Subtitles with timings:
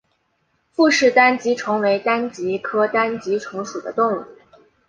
[0.71, 4.25] 傅氏单极虫为单极科单极虫属的动物。